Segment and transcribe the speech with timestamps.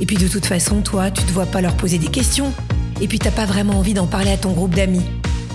[0.00, 2.52] Et puis de toute façon, toi, tu te vois pas leur poser des questions.
[3.00, 5.04] Et puis t'as pas vraiment envie d'en parler à ton groupe d'amis.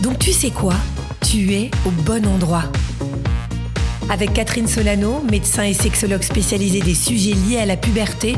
[0.02, 0.76] Donc tu sais quoi?
[1.22, 2.64] Tu es au bon endroit.
[4.10, 8.36] Avec Catherine Solano, médecin et sexologue spécialisée des sujets liés à la puberté,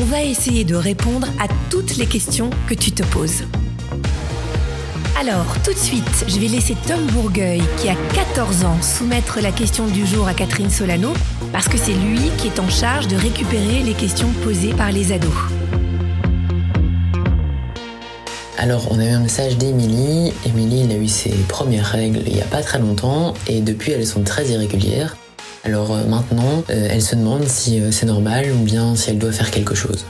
[0.00, 3.44] on va essayer de répondre à toutes les questions que tu te poses.
[5.20, 9.52] Alors, tout de suite, je vais laisser Tom Bourgueil, qui a 14 ans, soumettre la
[9.52, 11.12] question du jour à Catherine Solano,
[11.52, 15.12] parce que c'est lui qui est en charge de récupérer les questions posées par les
[15.12, 15.30] ados.
[18.58, 20.32] Alors, on a eu un message d'Émilie.
[20.46, 23.92] Émilie, elle a eu ses premières règles il n'y a pas très longtemps et depuis,
[23.92, 25.16] elles sont très irrégulières.
[25.64, 29.18] Alors euh, maintenant, euh, elle se demande si euh, c'est normal ou bien si elle
[29.18, 30.04] doit faire quelque chose.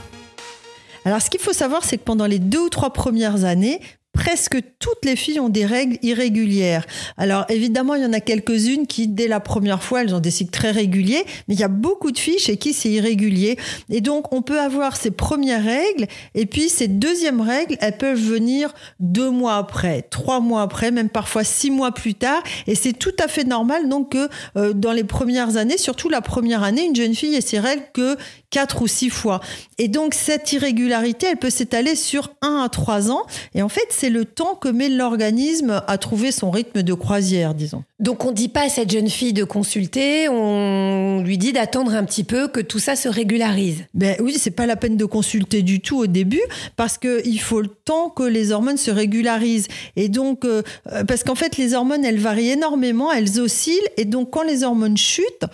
[1.05, 3.79] Alors, ce qu'il faut savoir, c'est que pendant les deux ou trois premières années,
[4.23, 6.85] presque toutes les filles ont des règles irrégulières.
[7.17, 10.31] Alors évidemment, il y en a quelques-unes qui, dès la première fois, elles ont des
[10.31, 13.57] cycles très réguliers, mais il y a beaucoup de filles chez qui c'est irrégulier.
[13.89, 18.17] Et donc, on peut avoir ces premières règles, et puis ces deuxièmes règles, elles peuvent
[18.17, 22.43] venir deux mois après, trois mois après, même parfois six mois plus tard.
[22.65, 26.21] Et c'est tout à fait normal, donc, que euh, dans les premières années, surtout la
[26.21, 28.15] première année, une jeune fille ait ses règles que
[28.49, 29.41] quatre ou six fois.
[29.79, 33.23] Et donc, cette irrégularité, elle peut s'étaler sur un à trois ans.
[33.53, 37.53] Et en fait, c'est le temps que met l'organisme à trouver son rythme de croisière,
[37.53, 37.83] disons.
[37.99, 42.03] Donc on dit pas à cette jeune fille de consulter, on lui dit d'attendre un
[42.03, 43.85] petit peu que tout ça se régularise.
[43.93, 46.41] Ben oui, c'est pas la peine de consulter du tout au début
[46.75, 49.67] parce que il faut le temps que les hormones se régularisent.
[49.95, 50.61] Et donc euh,
[51.07, 54.97] parce qu'en fait les hormones elles varient énormément, elles oscillent et donc quand les hormones
[54.97, 55.45] chutent,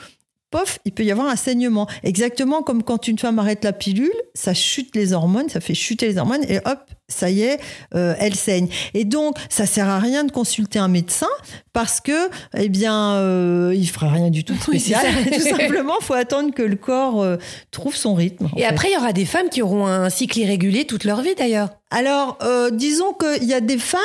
[0.51, 1.87] pof, il peut y avoir un saignement.
[2.03, 6.07] Exactement comme quand une femme arrête la pilule, ça chute les hormones, ça fait chuter
[6.07, 7.59] les hormones et hop, ça y est,
[7.95, 8.69] euh, elle saigne.
[8.93, 11.27] Et donc, ça sert à rien de consulter un médecin
[11.73, 15.05] parce que, eh bien, euh, il fera rien du tout de spécial.
[15.33, 17.37] tout simplement, faut attendre que le corps euh,
[17.71, 18.49] trouve son rythme.
[18.55, 21.35] Et après, il y aura des femmes qui auront un cycle irrégulier toute leur vie,
[21.35, 21.69] d'ailleurs.
[21.91, 22.37] Alors,
[22.71, 23.99] disons qu'il y a des femmes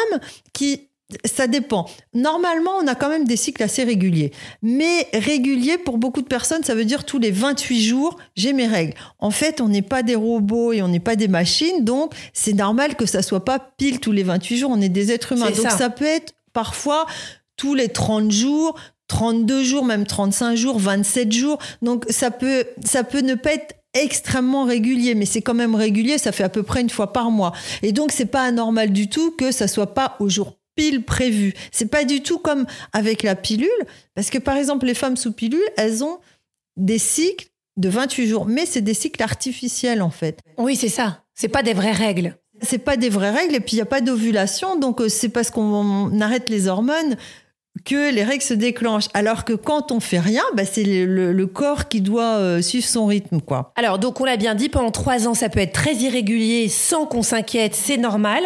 [0.54, 0.88] qui
[1.25, 1.87] ça dépend.
[2.15, 4.32] Normalement, on a quand même des cycles assez réguliers.
[4.62, 8.66] Mais régulier, pour beaucoup de personnes, ça veut dire tous les 28 jours, j'ai mes
[8.66, 8.94] règles.
[9.19, 12.54] En fait, on n'est pas des robots et on n'est pas des machines, donc c'est
[12.54, 15.50] normal que ça soit pas pile tous les 28 jours, on est des êtres humains.
[15.50, 15.91] Donc ça.
[15.91, 17.06] peut être parfois
[17.56, 18.75] tous les 30 jours,
[19.09, 21.59] 32 jours, même 35 jours, 27 jours.
[21.82, 26.19] Donc ça peut, ça peut ne pas être extrêmement régulier, mais c'est quand même régulier,
[26.19, 27.53] ça fait à peu près une fois par mois.
[27.82, 31.54] Et donc c'est pas anormal du tout que ça soit pas au jour pile prévu.
[31.72, 33.68] C'est pas du tout comme avec la pilule,
[34.14, 36.18] parce que par exemple, les femmes sous pilule, elles ont
[36.76, 40.38] des cycles de 28 jours, mais c'est des cycles artificiels en fait.
[40.58, 41.24] Oui, c'est ça.
[41.34, 42.36] C'est pas des vraies règles.
[42.62, 45.28] C'est pas des vraies règles et puis il y a pas d'ovulation, donc euh, c'est
[45.28, 47.16] parce qu'on arrête les hormones
[47.84, 49.08] que les règles se déclenchent.
[49.14, 53.06] Alors que quand on fait rien, bah, c'est le, corps qui doit euh, suivre son
[53.06, 53.72] rythme, quoi.
[53.76, 57.06] Alors, donc, on l'a bien dit, pendant trois ans, ça peut être très irrégulier sans
[57.06, 58.42] qu'on s'inquiète, c'est normal.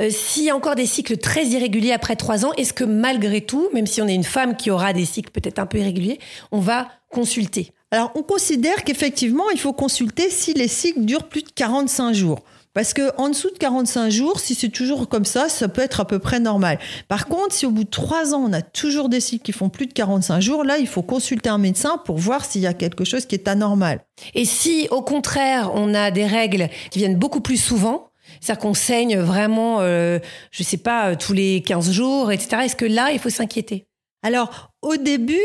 [0.00, 3.40] Euh, s'il y a encore des cycles très irréguliers après trois ans, est-ce que malgré
[3.42, 6.18] tout, même si on est une femme qui aura des cycles peut-être un peu irréguliers,
[6.50, 7.72] on va consulter?
[7.90, 12.40] Alors, on considère qu'effectivement, il faut consulter si les cycles durent plus de 45 jours.
[12.74, 16.00] Parce que en dessous de 45 jours, si c'est toujours comme ça, ça peut être
[16.00, 16.78] à peu près normal.
[17.08, 19.68] Par contre, si au bout de 3 ans, on a toujours des cycles qui font
[19.68, 22.72] plus de 45 jours, là, il faut consulter un médecin pour voir s'il y a
[22.72, 24.00] quelque chose qui est anormal.
[24.34, 28.10] Et si, au contraire, on a des règles qui viennent beaucoup plus souvent,
[28.40, 30.18] c'est-à-dire qu'on saigne vraiment, euh,
[30.50, 33.86] je sais pas, tous les 15 jours, etc., est-ce que là, il faut s'inquiéter?
[34.22, 35.40] Alors, au début,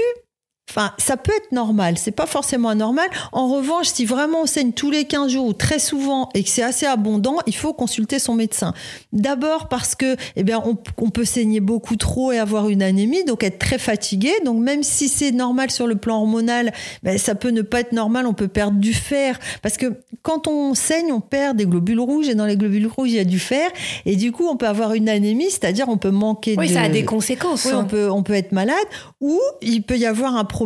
[0.70, 3.10] Enfin, ça peut être normal, c'est pas forcément anormal.
[3.32, 6.50] En revanche, si vraiment on saigne tous les 15 jours ou très souvent et que
[6.50, 8.74] c'est assez abondant, il faut consulter son médecin.
[9.14, 13.44] D'abord parce que, eh bien, on, peut saigner beaucoup trop et avoir une anémie, donc
[13.44, 14.32] être très fatigué.
[14.44, 17.94] Donc même si c'est normal sur le plan hormonal, ben, ça peut ne pas être
[17.94, 19.40] normal, on peut perdre du fer.
[19.62, 23.12] Parce que quand on saigne, on perd des globules rouges et dans les globules rouges,
[23.12, 23.70] il y a du fer.
[24.06, 26.74] Et du coup, on peut avoir une anémie, c'est-à-dire on peut manquer oui, de...
[26.74, 27.64] Oui, ça a des conséquences.
[27.66, 27.84] Oui, on, hein.
[27.86, 28.76] peut, on peut être malade
[29.22, 30.57] ou il peut y avoir un problème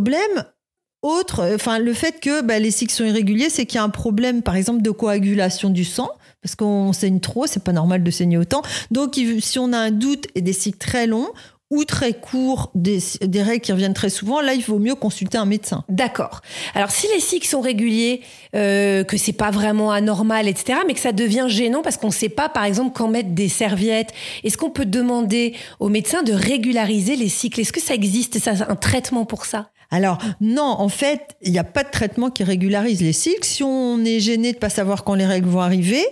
[1.02, 3.90] autre, enfin le fait que bah, les cycles sont irréguliers, c'est qu'il y a un
[3.90, 6.10] problème, par exemple, de coagulation du sang,
[6.42, 8.62] parce qu'on saigne trop, c'est pas normal de saigner autant.
[8.92, 11.30] Donc, si on a un doute et des cycles très longs,
[11.72, 15.38] ou très court, des, des, règles qui reviennent très souvent, là, il vaut mieux consulter
[15.38, 15.86] un médecin.
[15.88, 16.42] D'accord.
[16.76, 18.22] Alors, si les cycles sont réguliers,
[18.56, 22.14] euh, que c'est pas vraiment anormal, etc., mais que ça devient gênant parce qu'on ne
[22.14, 24.12] sait pas, par exemple, quand mettre des serviettes,
[24.44, 27.62] est-ce qu'on peut demander au médecin de régulariser les cycles?
[27.62, 29.70] Est-ce que ça existe, ça, un traitement pour ça?
[29.92, 33.44] Alors non, en fait, il n'y a pas de traitement qui régularise les cycles.
[33.44, 36.04] Si on est gêné de pas savoir quand les règles vont arriver,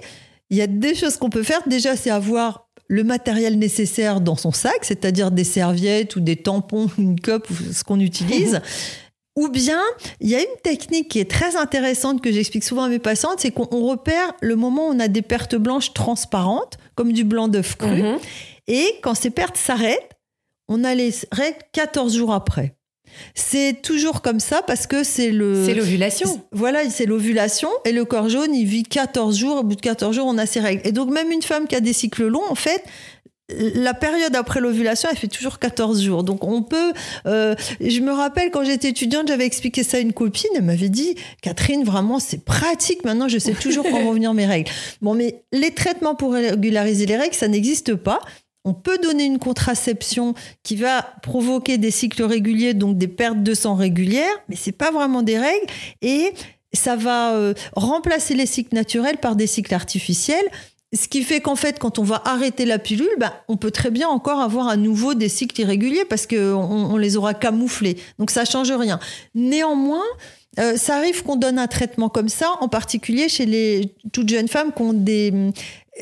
[0.49, 1.61] il y a des choses qu'on peut faire.
[1.67, 6.89] Déjà, c'est avoir le matériel nécessaire dans son sac, c'est-à-dire des serviettes ou des tampons,
[6.97, 8.61] une cope, ce qu'on utilise.
[9.35, 9.81] Ou bien,
[10.19, 13.39] il y a une technique qui est très intéressante que j'explique souvent à mes patientes,
[13.39, 17.47] c'est qu'on repère le moment où on a des pertes blanches transparentes, comme du blanc
[17.47, 18.01] d'œuf cru.
[18.01, 18.17] Mhm.
[18.67, 20.17] Et quand ces pertes s'arrêtent,
[20.67, 22.75] on a les règles 14 jours après.
[23.35, 25.65] C'est toujours comme ça parce que c'est le.
[25.65, 26.41] C'est l'ovulation.
[26.51, 27.69] Voilà, c'est l'ovulation.
[27.85, 29.57] Et le corps jaune, il vit 14 jours.
[29.57, 30.81] Au bout de 14 jours, on a ses règles.
[30.87, 32.83] Et donc, même une femme qui a des cycles longs, en fait,
[33.49, 36.23] la période après l'ovulation, elle fait toujours 14 jours.
[36.23, 36.93] Donc on peut...
[37.25, 40.49] Euh, je me rappelle quand j'étais étudiante, j'avais expliqué ça à une copine.
[40.55, 43.03] Elle m'avait dit, Catherine, vraiment, c'est pratique.
[43.03, 44.71] Maintenant, je sais toujours quand vont venir mes règles.
[45.01, 48.19] Bon, mais les traitements pour régulariser les règles, ça n'existe pas.
[48.65, 50.33] On peut donner une contraception
[50.63, 54.91] qui va provoquer des cycles réguliers, donc des pertes de sang régulières, mais c'est pas
[54.91, 55.67] vraiment des règles
[56.01, 56.33] et
[56.73, 60.45] ça va euh, remplacer les cycles naturels par des cycles artificiels.
[60.91, 63.91] Ce qui fait qu'en fait, quand on va arrêter la pilule, bah, on peut très
[63.91, 67.97] bien encore avoir à nouveau des cycles irréguliers parce qu'on on les aura camouflés.
[68.17, 68.99] Donc ça change rien.
[69.35, 70.03] Néanmoins,
[70.57, 74.47] euh, ça arrive qu'on donne un traitement comme ça, en particulier chez les toutes jeunes
[74.47, 75.51] femmes qui ont des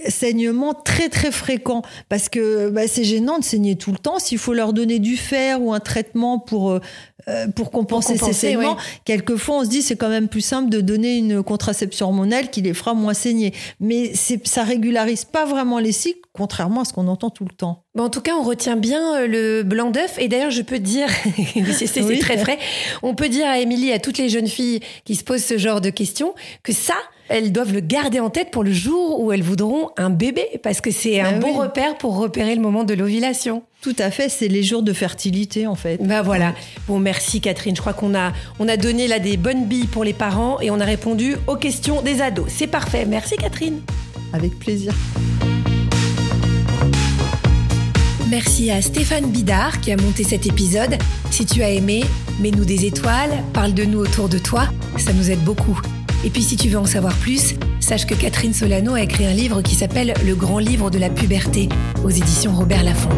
[0.07, 4.19] saignements très très fréquents parce que bah, c'est gênant de saigner tout le temps.
[4.19, 6.79] S'il faut leur donner du fer ou un traitement pour euh,
[7.27, 10.79] euh, pour compenser, ces saignements, quelquefois on se dit c'est quand même plus simple de
[10.81, 13.53] donner une contraception hormonale qui les fera moins saigner.
[13.79, 14.13] Mais
[14.43, 17.83] ça régularise pas vraiment les cycles contrairement à ce qu'on entend tout le temps.
[17.97, 20.15] en tout cas, on retient bien euh, le blanc d'œuf.
[20.19, 21.09] Et d'ailleurs, je peux dire,
[21.73, 22.59] c'est très frais,
[23.01, 25.81] on peut dire à Émilie, à toutes les jeunes filles qui se posent ce genre
[25.81, 26.95] de questions, que ça,
[27.29, 30.81] elles doivent le garder en tête pour le jour où elles voudront un bébé, parce
[30.81, 33.63] que c'est un ben bon repère pour repérer le moment de l'ovulation.
[33.81, 36.01] Tout à fait, c'est les jours de fertilité en fait.
[36.01, 36.53] Ben voilà.
[36.87, 37.75] Bon, merci Catherine.
[37.75, 40.71] Je crois qu'on a, on a donné là des bonnes billes pour les parents et
[40.71, 42.47] on a répondu aux questions des ados.
[42.49, 43.05] C'est parfait.
[43.05, 43.81] Merci Catherine.
[44.33, 44.93] Avec plaisir.
[48.29, 50.97] Merci à Stéphane Bidard qui a monté cet épisode.
[51.31, 52.03] Si tu as aimé,
[52.41, 55.79] mets-nous des étoiles, parle de nous autour de toi, ça nous aide beaucoup.
[56.23, 59.33] Et puis si tu veux en savoir plus, sache que Catherine Solano a écrit un
[59.33, 61.69] livre qui s'appelle Le grand livre de la puberté
[62.03, 63.09] aux éditions Robert Laffont.